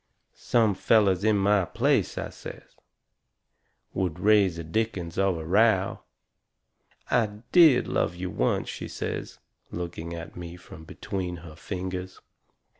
"Some 0.33 0.73
fellers 0.73 1.23
in 1.23 1.37
my 1.37 1.63
place," 1.63 2.17
I 2.17 2.29
says, 2.29 2.75
"would 3.93 4.19
raise 4.19 4.57
a 4.57 4.63
dickens 4.63 5.19
of 5.19 5.37
a 5.37 5.45
row." 5.45 5.99
"I 7.11 7.27
DID 7.51 7.87
love 7.87 8.15
you 8.15 8.31
once," 8.31 8.67
she 8.67 8.87
says, 8.87 9.37
looking 9.69 10.15
at 10.15 10.35
me 10.35 10.55
from 10.55 10.85
between 10.85 11.35
her 11.45 11.55
fingers. 11.55 12.19